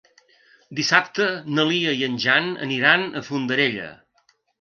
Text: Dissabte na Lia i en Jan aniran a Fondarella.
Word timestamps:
Dissabte 0.77 1.27
na 1.57 1.65
Lia 1.71 1.93
i 1.99 2.01
en 2.07 2.15
Jan 2.23 2.47
aniran 2.69 3.05
a 3.21 3.23
Fondarella. 3.29 3.91